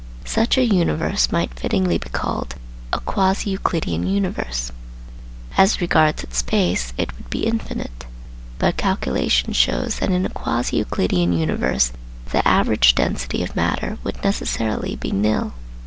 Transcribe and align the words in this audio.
Such 0.25 0.57
a 0.57 0.65
universe 0.65 1.31
might 1.31 1.59
fittingly 1.59 1.99
be 1.99 2.09
called 2.09 2.55
a 2.91 2.99
quasi 2.99 3.51
Euclidean 3.51 4.07
universe. 4.07 4.71
As 5.57 5.79
regards 5.79 6.23
its 6.23 6.39
space 6.39 6.91
it 6.97 7.13
would 7.15 7.29
be 7.29 7.45
infinite. 7.45 8.07
But 8.57 8.77
calculation 8.77 9.53
shows 9.53 9.99
that 9.99 10.09
in 10.09 10.25
a 10.25 10.29
quasi 10.29 10.77
Euclidean 10.77 11.33
universe 11.33 11.91
the 12.31 12.41
average 12.47 12.95
density 12.95 13.43
of 13.43 13.55
matter 13.55 13.99
would 14.03 14.23
necessarily 14.23 14.95
be 14.95 15.11
nil. 15.11 15.53